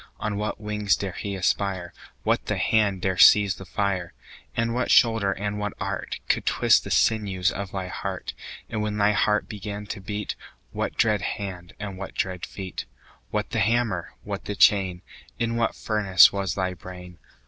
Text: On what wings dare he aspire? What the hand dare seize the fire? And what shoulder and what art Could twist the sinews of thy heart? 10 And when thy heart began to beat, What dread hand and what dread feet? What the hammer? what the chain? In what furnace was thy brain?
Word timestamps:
On 0.19 0.35
what 0.35 0.59
wings 0.59 0.95
dare 0.95 1.11
he 1.11 1.35
aspire? 1.35 1.93
What 2.23 2.47
the 2.47 2.57
hand 2.57 3.03
dare 3.03 3.19
seize 3.19 3.57
the 3.57 3.67
fire? 3.67 4.13
And 4.57 4.73
what 4.73 4.89
shoulder 4.89 5.31
and 5.33 5.59
what 5.59 5.73
art 5.79 6.17
Could 6.27 6.47
twist 6.47 6.83
the 6.83 6.89
sinews 6.89 7.51
of 7.51 7.69
thy 7.71 7.87
heart? 7.87 8.33
10 8.67 8.67
And 8.71 8.81
when 8.81 8.97
thy 8.97 9.11
heart 9.11 9.47
began 9.47 9.85
to 9.85 10.01
beat, 10.01 10.35
What 10.71 10.97
dread 10.97 11.21
hand 11.21 11.73
and 11.79 11.99
what 11.99 12.15
dread 12.15 12.47
feet? 12.47 12.85
What 13.29 13.51
the 13.51 13.59
hammer? 13.59 14.15
what 14.23 14.45
the 14.45 14.55
chain? 14.55 15.03
In 15.37 15.55
what 15.55 15.75
furnace 15.75 16.33
was 16.33 16.55
thy 16.55 16.73
brain? 16.73 17.19